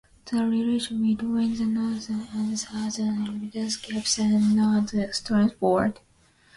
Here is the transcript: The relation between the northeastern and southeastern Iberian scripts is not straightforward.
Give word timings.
The 0.25 0.43
relation 0.43 0.97
between 1.15 1.55
the 1.57 1.65
northeastern 1.65 2.27
and 2.33 2.59
southeastern 2.59 3.27
Iberian 3.27 3.69
scripts 3.69 4.17
is 4.17 4.51
not 4.55 4.89
straightforward. 5.11 5.99